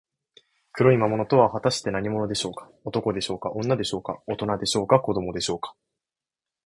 [0.71, 2.71] 黒い魔物とは、はたして何者でしょうか。
[2.85, 5.75] 男でしょうか、女でしょうか、おとなでしょうか、子どもでしょうか。